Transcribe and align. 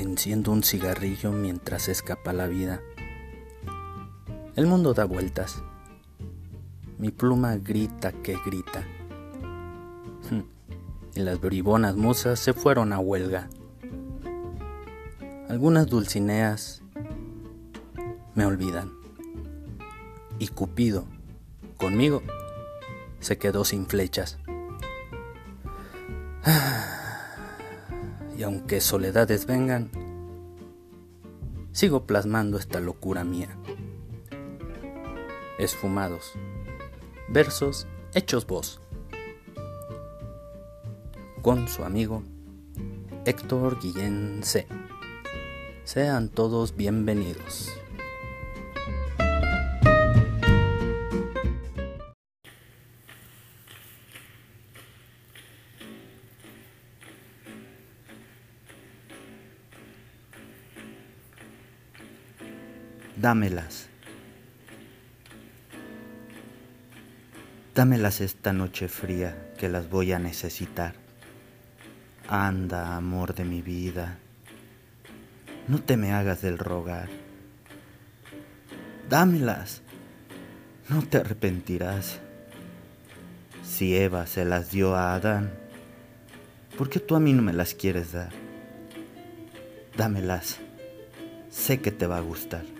Enciendo 0.00 0.50
un 0.50 0.62
cigarrillo 0.62 1.30
mientras 1.30 1.88
escapa 1.88 2.32
la 2.32 2.46
vida. 2.46 2.80
El 4.56 4.66
mundo 4.66 4.94
da 4.94 5.04
vueltas. 5.04 5.62
Mi 6.96 7.10
pluma 7.10 7.58
grita 7.58 8.10
que 8.10 8.38
grita. 8.46 8.82
Y 11.14 11.20
las 11.20 11.38
bribonas 11.38 11.96
musas 11.96 12.40
se 12.40 12.54
fueron 12.54 12.94
a 12.94 12.98
huelga. 12.98 13.50
Algunas 15.50 15.86
dulcineas 15.86 16.82
me 18.34 18.46
olvidan. 18.46 18.92
Y 20.38 20.48
Cupido, 20.48 21.04
conmigo, 21.76 22.22
se 23.18 23.36
quedó 23.36 23.66
sin 23.66 23.84
flechas. 23.86 24.38
Y 28.40 28.42
aunque 28.42 28.80
soledades 28.80 29.44
vengan, 29.44 29.90
sigo 31.72 32.06
plasmando 32.06 32.56
esta 32.56 32.80
locura 32.80 33.22
mía. 33.22 33.54
Esfumados, 35.58 36.32
versos 37.28 37.86
hechos 38.14 38.46
voz. 38.46 38.80
Con 41.42 41.68
su 41.68 41.84
amigo 41.84 42.22
Héctor 43.26 43.78
Guillén 43.78 44.40
C. 44.42 44.66
Sean 45.84 46.30
todos 46.30 46.74
bienvenidos. 46.74 47.79
Dámelas. 63.20 63.88
Dámelas 67.74 68.20
esta 68.20 68.52
noche 68.52 68.88
fría 68.88 69.52
que 69.58 69.68
las 69.68 69.90
voy 69.90 70.12
a 70.12 70.18
necesitar. 70.18 70.94
Anda, 72.28 72.96
amor 72.96 73.34
de 73.34 73.44
mi 73.44 73.60
vida, 73.60 74.18
no 75.68 75.82
te 75.82 75.96
me 75.96 76.12
hagas 76.12 76.40
del 76.40 76.58
rogar. 76.58 77.08
Dámelas, 79.08 79.82
no 80.88 81.02
te 81.02 81.18
arrepentirás. 81.18 82.20
Si 83.62 83.96
Eva 83.96 84.26
se 84.26 84.44
las 84.44 84.70
dio 84.70 84.94
a 84.94 85.14
Adán, 85.14 85.52
¿por 86.78 86.88
qué 86.88 87.00
tú 87.00 87.16
a 87.16 87.20
mí 87.20 87.32
no 87.32 87.42
me 87.42 87.52
las 87.52 87.74
quieres 87.74 88.12
dar? 88.12 88.32
Dámelas, 89.96 90.58
sé 91.50 91.80
que 91.80 91.90
te 91.92 92.06
va 92.06 92.18
a 92.18 92.22
gustar. 92.22 92.79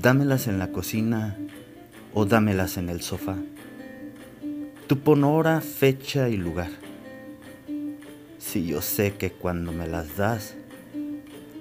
Dámelas 0.00 0.46
en 0.46 0.60
la 0.60 0.70
cocina 0.70 1.36
o 2.14 2.24
dámelas 2.24 2.76
en 2.76 2.88
el 2.88 3.00
sofá. 3.00 3.34
Tu 4.86 5.00
pon 5.00 5.24
hora, 5.24 5.60
fecha 5.60 6.28
y 6.28 6.36
lugar. 6.36 6.70
Si 8.38 8.64
yo 8.64 8.80
sé 8.80 9.14
que 9.14 9.32
cuando 9.32 9.72
me 9.72 9.88
las 9.88 10.16
das, 10.16 10.54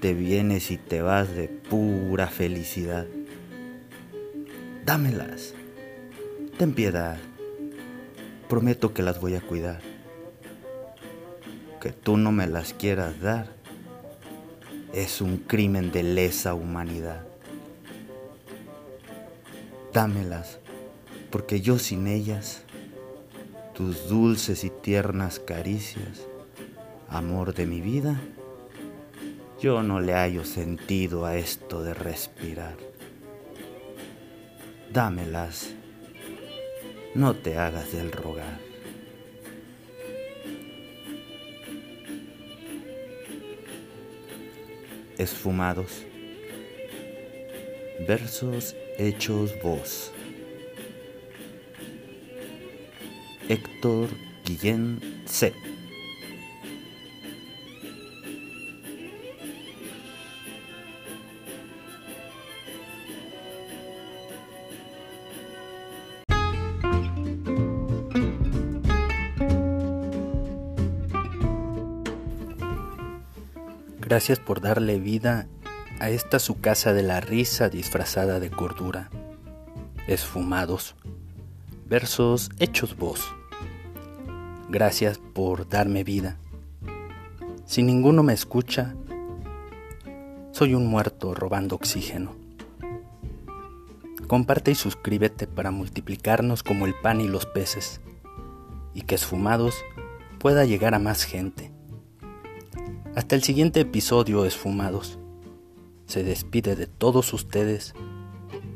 te 0.00 0.12
vienes 0.12 0.70
y 0.70 0.76
te 0.76 1.00
vas 1.00 1.34
de 1.34 1.48
pura 1.48 2.26
felicidad. 2.26 3.06
Dámelas. 4.84 5.54
Ten 6.58 6.74
piedad. 6.74 7.16
Prometo 8.46 8.92
que 8.92 9.02
las 9.02 9.22
voy 9.22 9.36
a 9.36 9.40
cuidar. 9.40 9.80
Que 11.80 11.92
tú 11.92 12.18
no 12.18 12.30
me 12.30 12.46
las 12.46 12.74
quieras 12.74 13.22
dar 13.22 13.46
es 14.92 15.22
un 15.22 15.38
crimen 15.38 15.92
de 15.92 16.02
lesa 16.02 16.52
humanidad 16.52 17.27
dámelas, 19.98 20.60
porque 21.28 21.60
yo 21.60 21.76
sin 21.76 22.06
ellas, 22.06 22.62
tus 23.74 24.08
dulces 24.08 24.62
y 24.62 24.70
tiernas 24.70 25.40
caricias, 25.40 26.24
amor 27.08 27.52
de 27.52 27.66
mi 27.66 27.80
vida, 27.80 28.20
yo 29.60 29.82
no 29.82 29.98
le 29.98 30.12
hallo 30.12 30.44
sentido 30.44 31.26
a 31.26 31.34
esto 31.34 31.82
de 31.82 31.94
respirar. 31.94 32.76
Dámelas, 34.92 35.74
no 37.16 37.34
te 37.34 37.58
hagas 37.58 37.90
del 37.90 38.12
rogar. 38.12 38.60
Esfumados. 45.16 46.04
Versos 48.06 48.76
Hechos 48.96 49.52
Voz. 49.62 50.12
Héctor 53.48 54.08
Guillén 54.44 55.00
C. 55.26 55.52
Gracias 74.00 74.38
por 74.38 74.60
darle 74.60 74.98
vida 74.98 75.48
a 76.00 76.10
esta 76.10 76.38
su 76.38 76.60
casa 76.60 76.92
de 76.92 77.02
la 77.02 77.20
risa 77.20 77.68
disfrazada 77.68 78.40
de 78.40 78.50
cordura. 78.50 79.10
Esfumados. 80.06 80.94
Versos 81.86 82.50
hechos 82.58 82.96
voz. 82.96 83.34
Gracias 84.68 85.18
por 85.18 85.68
darme 85.68 86.04
vida. 86.04 86.36
Si 87.64 87.82
ninguno 87.82 88.22
me 88.22 88.32
escucha, 88.32 88.94
soy 90.52 90.74
un 90.74 90.86
muerto 90.86 91.34
robando 91.34 91.76
oxígeno. 91.76 92.36
Comparte 94.26 94.70
y 94.70 94.74
suscríbete 94.74 95.46
para 95.46 95.70
multiplicarnos 95.70 96.62
como 96.62 96.86
el 96.86 96.94
pan 96.94 97.20
y 97.20 97.28
los 97.28 97.46
peces, 97.46 98.00
y 98.92 99.02
que 99.02 99.14
esfumados 99.14 99.74
pueda 100.38 100.66
llegar 100.66 100.94
a 100.94 100.98
más 100.98 101.24
gente. 101.24 101.72
Hasta 103.16 103.34
el 103.34 103.42
siguiente 103.42 103.80
episodio, 103.80 104.44
esfumados 104.44 105.18
se 106.08 106.24
despide 106.24 106.74
de 106.74 106.86
todos 106.86 107.32
ustedes, 107.34 107.94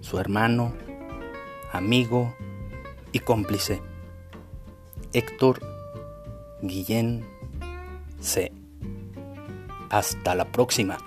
su 0.00 0.18
hermano, 0.18 0.74
amigo 1.72 2.34
y 3.12 3.20
cómplice, 3.20 3.82
Héctor 5.12 5.60
Guillén 6.62 7.24
C. 8.18 8.50
Hasta 9.90 10.34
la 10.34 10.50
próxima. 10.50 10.98